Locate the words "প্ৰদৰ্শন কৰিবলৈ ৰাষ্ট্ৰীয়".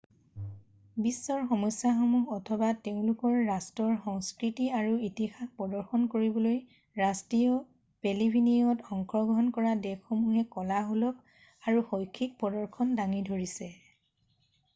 5.59-7.59